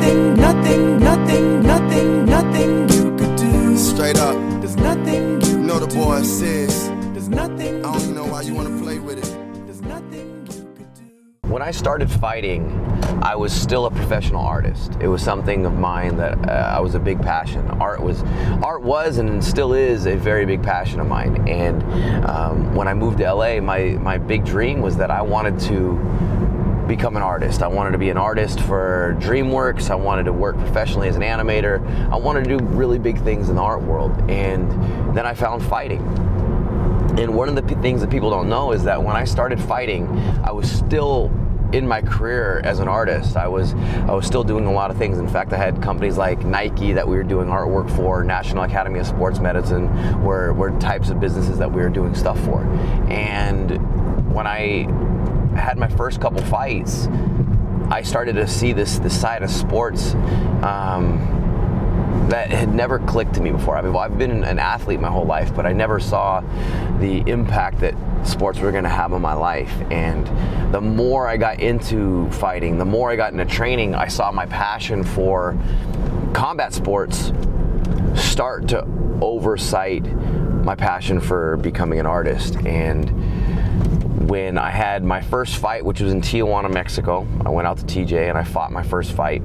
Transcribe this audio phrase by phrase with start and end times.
[0.00, 3.76] nothing, nothing, nothing, nothing, nothing you could do.
[3.76, 4.34] Straight up.
[4.60, 6.24] There's nothing you You know the boy do.
[6.24, 6.88] says.
[7.12, 7.84] There's nothing.
[7.84, 9.66] I don't even know why you wanna play with it.
[9.66, 11.48] There's nothing you could do.
[11.48, 12.76] When I started fighting,
[13.22, 14.96] I was still a professional artist.
[15.00, 17.66] It was something of mine that uh, I was a big passion.
[17.72, 18.22] Art was,
[18.62, 21.46] art was, and still is a very big passion of mine.
[21.46, 21.82] And
[22.24, 25.98] um, when I moved to LA, my my big dream was that I wanted to
[26.90, 27.62] become an artist.
[27.62, 29.90] I wanted to be an artist for DreamWorks.
[29.90, 31.80] I wanted to work professionally as an animator.
[32.10, 34.10] I wanted to do really big things in the art world.
[34.28, 36.00] And then I found fighting.
[37.16, 39.60] And one of the p- things that people don't know is that when I started
[39.60, 40.08] fighting,
[40.42, 41.30] I was still
[41.72, 43.36] in my career as an artist.
[43.36, 45.18] I was I was still doing a lot of things.
[45.18, 48.98] In fact, I had companies like Nike that we were doing artwork for, National Academy
[48.98, 49.86] of Sports Medicine,
[50.24, 52.64] were were types of businesses that we were doing stuff for.
[53.08, 53.78] And
[54.34, 54.86] when I
[55.70, 57.06] had my first couple fights,
[57.90, 60.14] I started to see this this side of sports.
[60.64, 61.36] Um,
[62.28, 63.76] that had never clicked to me before.
[63.76, 66.40] I mean, well, I've been an athlete my whole life, but I never saw
[67.00, 69.72] the impact that sports were going to have on my life.
[69.90, 70.26] And
[70.72, 74.46] the more I got into fighting, the more I got into training, I saw my
[74.46, 75.58] passion for
[76.32, 77.32] combat sports
[78.14, 78.86] start to
[79.20, 80.04] oversight
[80.64, 82.56] my passion for becoming an artist.
[82.58, 83.08] And
[84.30, 87.84] when I had my first fight, which was in Tijuana, Mexico, I went out to
[87.84, 89.42] TJ and I fought my first fight.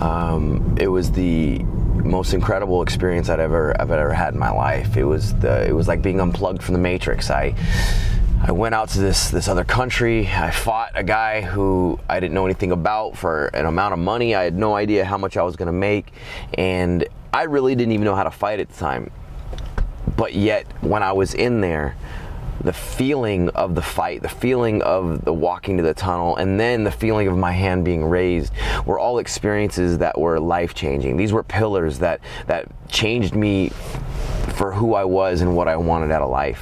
[0.00, 4.96] Um, it was the most incredible experience I'd ever I've ever had in my life.
[4.96, 7.30] It was the it was like being unplugged from the matrix.
[7.30, 7.54] I
[8.42, 10.26] I went out to this this other country.
[10.26, 14.34] I fought a guy who I didn't know anything about for an amount of money.
[14.34, 16.12] I had no idea how much I was going to make,
[16.54, 19.12] and I really didn't even know how to fight at the time.
[20.16, 21.94] But yet, when I was in there,
[22.60, 26.84] the feeling of the fight, the feeling of the walking to the tunnel, and then
[26.84, 28.52] the feeling of my hand being raised
[28.84, 31.16] were all experiences that were life changing.
[31.16, 33.70] These were pillars that that changed me
[34.56, 36.60] for who I was and what I wanted out of life.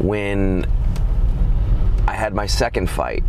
[0.00, 0.66] When
[2.06, 3.24] I had my second fight,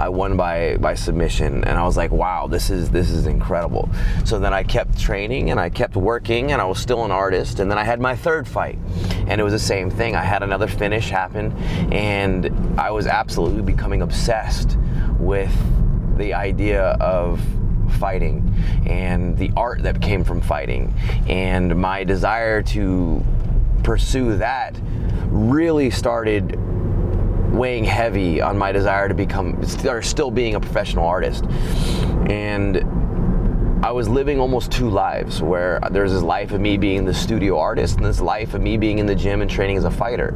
[0.00, 3.90] I won by by submission, and I was like, "Wow, this is this is incredible."
[4.24, 7.60] So then I kept training and I kept working, and I was still an artist.
[7.60, 8.78] And then I had my third fight,
[9.26, 10.16] and it was the same thing.
[10.16, 11.52] I had another finish happen,
[11.92, 12.50] and
[12.80, 14.78] I was absolutely becoming obsessed
[15.18, 15.54] with
[16.16, 17.38] the idea of
[17.98, 18.54] fighting
[18.86, 20.94] and the art that came from fighting,
[21.28, 23.22] and my desire to
[23.82, 24.80] pursue that
[25.28, 26.58] really started
[27.50, 31.44] weighing heavy on my desire to become or still being a professional artist
[32.28, 32.84] and
[33.84, 37.58] I was living almost two lives where there's this life of me being the studio
[37.58, 40.34] artist and this life of me being in the gym and training as a fighter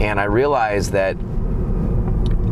[0.00, 1.16] and I realized that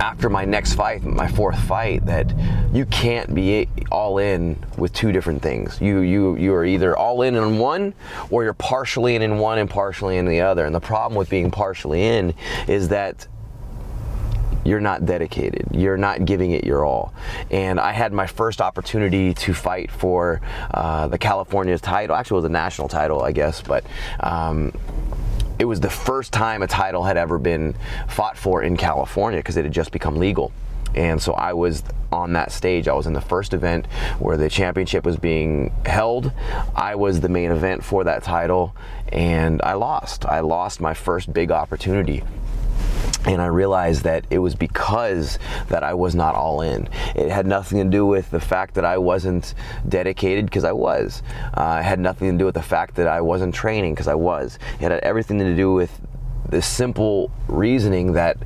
[0.01, 2.33] after my next fight, my fourth fight, that
[2.73, 5.81] you can't be all in with two different things.
[5.81, 7.95] You you you are either all in in one,
[8.31, 10.67] or you're partially in in one and partially in the other.
[10.67, 12.35] And the problem with being partially in
[12.67, 13.27] is that
[14.65, 15.69] you're not dedicated.
[15.73, 17.13] You're not giving it your all.
[17.51, 20.41] And I had my first opportunity to fight for
[20.73, 22.17] uh, the California title.
[22.17, 23.85] Actually, it was a national title, I guess, but.
[24.21, 24.73] Um,
[25.57, 27.77] it was the first time a title had ever been
[28.09, 30.51] fought for in California because it had just become legal.
[30.97, 31.83] And so I was
[32.13, 32.89] on that stage.
[32.89, 33.87] I was in the first event
[34.19, 36.33] where the championship was being held.
[36.75, 38.75] I was the main event for that title,
[39.09, 40.25] and I lost.
[40.25, 42.23] I lost my first big opportunity
[43.27, 46.89] and I realized that it was because that I was not all in.
[47.15, 49.55] It had nothing to do with the fact that I wasn't
[49.89, 51.23] dedicated because I was.
[51.55, 54.15] Uh, it had nothing to do with the fact that I wasn't training because I
[54.15, 54.59] was.
[54.75, 56.01] It had everything to do with
[56.49, 58.37] the simple reasoning that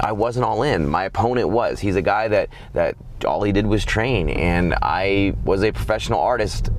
[0.00, 0.88] I wasn't all in.
[0.88, 1.80] My opponent was.
[1.80, 6.20] He's a guy that that all he did was train, and I was a professional
[6.20, 6.70] artist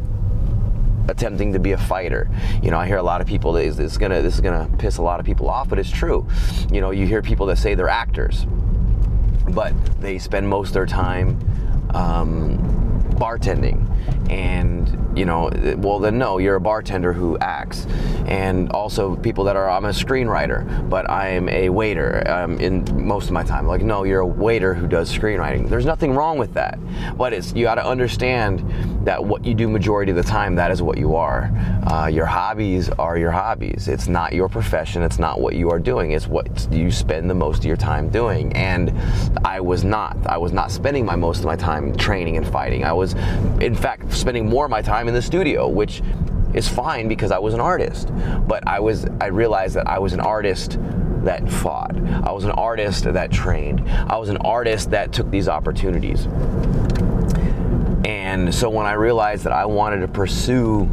[1.08, 2.30] attempting to be a fighter.
[2.62, 4.42] You know, I hear a lot of people that is this is gonna this is
[4.42, 6.28] gonna piss a lot of people off, but it's true.
[6.72, 8.46] You know, you hear people that say they're actors,
[9.50, 11.40] but they spend most of their time
[11.94, 12.85] um,
[13.16, 13.82] bartending.
[14.30, 17.86] And you know, well then no, you're a bartender who acts.
[18.26, 23.26] And also people that are I'm a screenwriter, but I'm a waiter um, in most
[23.26, 23.68] of my time.
[23.68, 25.70] Like no, you're a waiter who does screenwriting.
[25.70, 26.80] There's nothing wrong with that,
[27.18, 28.60] but it's you got to understand
[29.06, 31.52] that what you do majority of the time, that is what you are.
[31.86, 33.88] Uh, your hobbies are your hobbies.
[33.88, 35.04] It's not your profession.
[35.04, 36.12] It's not what you are doing.
[36.12, 38.52] It's what you spend the most of your time doing.
[38.54, 38.92] And
[39.46, 40.18] I was not.
[40.26, 42.84] I was not spending my most of my time training and fighting.
[42.84, 46.02] I was, in fact, spending more of my time in the studio, which
[46.54, 48.10] is fine because I was an artist.
[48.48, 49.06] But I was.
[49.22, 50.78] I realized that I was an artist
[51.24, 51.96] that fought.
[52.24, 53.88] I was an artist that trained.
[53.90, 56.28] I was an artist that took these opportunities.
[58.06, 60.88] And so when I realized that I wanted to pursue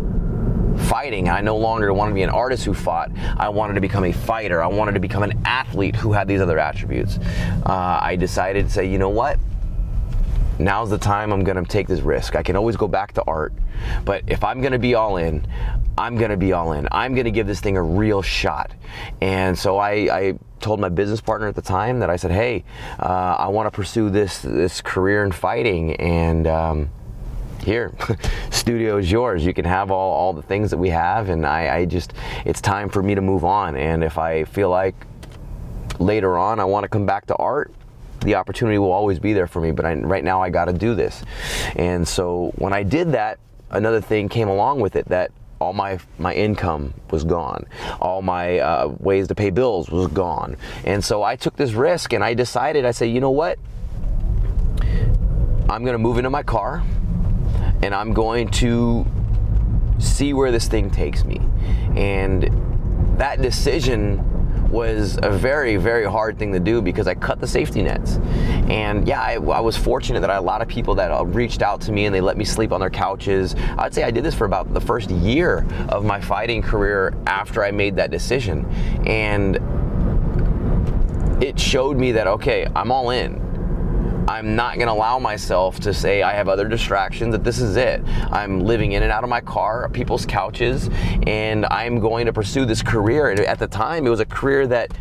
[0.88, 3.10] fighting, I no longer wanted to be an artist who fought.
[3.36, 4.62] I wanted to become a fighter.
[4.62, 7.18] I wanted to become an athlete who had these other attributes.
[7.66, 9.38] Uh, I decided to say, you know what?
[10.62, 12.36] Now's the time I'm to take this risk.
[12.36, 13.52] I can always go back to art,
[14.04, 15.46] but if I'm to be all in,
[15.98, 16.86] I'm to be all in.
[16.92, 18.72] I'm to give this thing a real shot.
[19.20, 22.64] And so I, I told my business partner at the time that I said, "Hey,
[23.00, 26.90] uh, I want to pursue this this career in fighting, and um,
[27.64, 27.92] here,
[28.50, 29.44] studio is yours.
[29.44, 32.12] You can have all all the things that we have, and I, I just
[32.44, 33.76] it's time for me to move on.
[33.76, 34.94] And if I feel like
[35.98, 37.72] later on I want to come back to art."
[38.24, 40.72] The opportunity will always be there for me, but I, right now I got to
[40.72, 41.22] do this.
[41.76, 43.38] And so when I did that,
[43.70, 45.32] another thing came along with it that
[45.62, 47.66] all my my income was gone.
[48.00, 50.56] All my uh, ways to pay bills was gone.
[50.84, 53.58] And so i took this risk and i decided i said you know what?
[55.70, 56.82] I'm going to move into my car
[57.82, 59.06] and i'm going to
[59.98, 61.40] see where this thing takes me.
[61.96, 62.50] And
[63.18, 64.18] that decision
[64.72, 68.16] was a very, very hard thing to do because I cut the safety nets.
[68.70, 71.82] And yeah, I, I was fortunate that a lot of people that uh, reached out
[71.82, 73.54] to me and they let me sleep on their couches.
[73.76, 77.62] I'd say I did this for about the first year of my fighting career after
[77.62, 78.64] I made that decision.
[79.06, 79.58] And
[81.42, 83.51] it showed me that, okay, I'm all in.
[84.32, 87.76] I'm not going to allow myself to say I have other distractions, that this is
[87.76, 88.00] it.
[88.30, 90.88] I'm living in and out of my car, people's couches,
[91.26, 93.28] and I'm going to pursue this career.
[93.28, 94.96] And at the time, it was a career that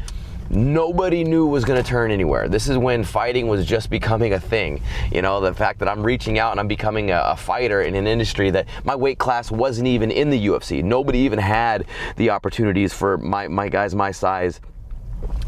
[0.50, 2.50] nobody knew was going to turn anywhere.
[2.50, 4.82] This is when fighting was just becoming a thing.
[5.14, 7.96] You know, the fact that I'm reaching out and I'm becoming a, a, fighter in
[7.96, 10.84] an industry that my weight class wasn't even in the UFC.
[10.84, 11.86] Nobody even had
[12.18, 14.60] the opportunities for my, my guys my size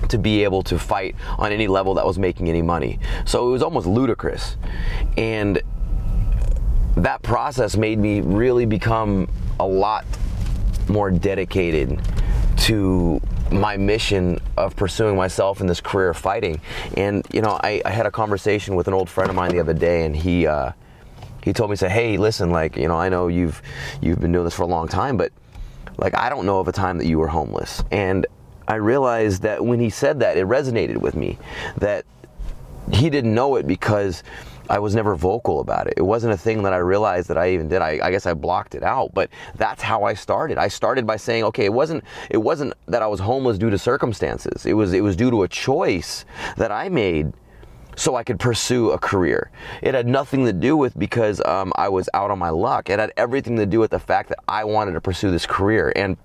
[0.10, 3.00] to be able to fight on any level that was making any money.
[3.26, 4.58] So it was almost ludicrous.
[5.18, 5.62] And
[6.96, 9.30] that process made me really become
[9.60, 10.06] a lot
[10.88, 12.00] more dedicated
[12.58, 13.22] to
[13.52, 16.60] my mission of pursuing myself in this career of fighting.
[16.98, 19.60] And you know, I, I had a conversation with an old friend of mine the
[19.60, 20.72] other day, and he uh,
[21.44, 23.62] he told me, "Say, hey, listen, like you know, I know you've
[24.02, 25.32] you've been doing this for a long time, but
[25.98, 28.26] like I don't know of a time that you were homeless." And
[28.68, 31.38] I realized that when he said that, it resonated with me.
[31.78, 32.06] That
[32.92, 34.24] he didn't know it because
[34.70, 35.96] I was never vocal about it.
[35.98, 37.82] It wasn't a thing that I realized that I even did.
[37.82, 40.58] I, I, guess I blocked it out, but that's how I started.
[40.58, 43.78] I started by saying, okay, it wasn't it wasn't that I was homeless due to
[43.78, 44.66] circumstances.
[44.66, 46.26] It was it was due to a choice
[46.58, 47.34] that I made
[47.96, 49.52] so I could pursue a career.
[49.82, 52.90] It had nothing to do with because um, I was out on my luck.
[52.90, 55.94] It had everything to do with the fact that I wanted to pursue this career
[55.96, 56.18] and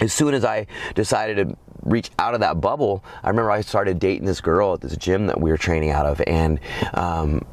[0.00, 3.98] as soon as I decided to reach out of that bubble, I remember I started
[3.98, 6.60] dating this girl at this gym that we were training out of, and
[6.94, 7.44] um,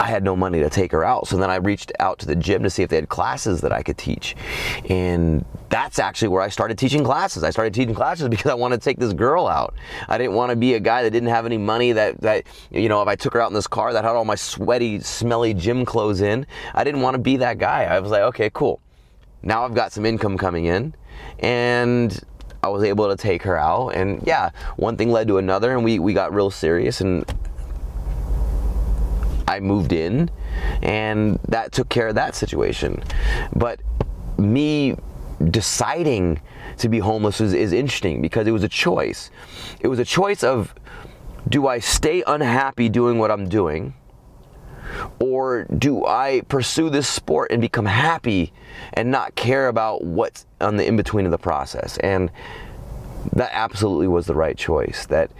[0.00, 1.28] I had no money to take her out.
[1.28, 3.72] So then I reached out to the gym to see if they had classes that
[3.72, 4.34] I could teach.
[4.88, 7.44] And that's actually where I started teaching classes.
[7.44, 9.74] I started teaching classes because I wanted to take this girl out.
[10.08, 12.88] I didn't want to be a guy that didn't have any money that, that you
[12.88, 15.54] know, if I took her out in this car that had all my sweaty, smelly
[15.54, 17.84] gym clothes in, I didn't want to be that guy.
[17.84, 18.80] I was like, okay, cool.
[19.44, 20.94] Now I've got some income coming in
[21.38, 22.20] and
[22.62, 23.90] I was able to take her out.
[23.90, 27.00] And yeah, one thing led to another, and we, we got real serious.
[27.00, 27.24] And
[29.48, 30.30] I moved in,
[30.82, 33.02] and that took care of that situation.
[33.54, 33.80] But
[34.38, 34.96] me
[35.50, 36.40] deciding
[36.78, 39.30] to be homeless is, is interesting because it was a choice.
[39.80, 40.74] It was a choice of
[41.48, 43.94] do I stay unhappy doing what I'm doing?
[45.18, 48.52] Or do I pursue this sport and become happy
[48.94, 51.98] and not care about what's on the in between of the process?
[51.98, 52.30] And
[53.32, 55.06] that absolutely was the right choice.
[55.06, 55.30] That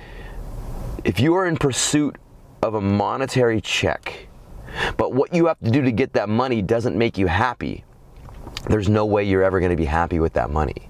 [1.04, 2.16] if you are in pursuit
[2.62, 4.28] of a monetary check,
[4.96, 7.84] but what you have to do to get that money doesn't make you happy,
[8.68, 10.88] there's no way you're ever going to be happy with that money.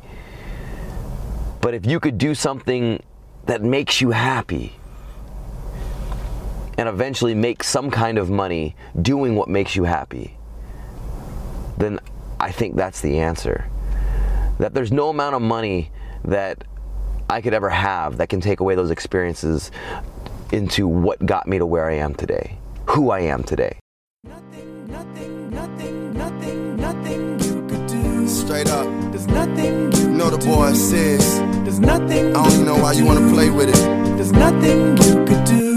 [1.60, 3.02] But if you could do something
[3.46, 4.76] that makes you happy,
[6.78, 10.36] and eventually make some kind of money doing what makes you happy,
[11.78, 11.98] then
[12.40, 13.66] I think that's the answer.
[14.58, 15.90] That there's no amount of money
[16.24, 16.64] that
[17.28, 19.70] I could ever have that can take away those experiences
[20.52, 22.58] into what got me to where I am today,
[22.90, 23.78] who I am today.
[24.24, 28.28] Nothing, nothing, nothing, nothing, nothing you could do.
[28.28, 28.86] Straight up.
[29.10, 31.38] There's nothing you You know the boy says.
[31.64, 34.16] There's nothing I don't even know why you wanna play with it.
[34.16, 35.71] There's nothing you could do.